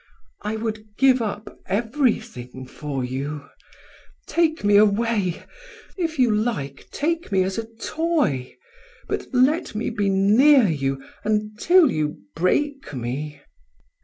[0.41, 3.47] I would give up everything for you,
[4.25, 5.43] take me away.
[5.95, 8.55] If you like, take me as a toy,
[9.07, 13.41] but let me be near you until you break me."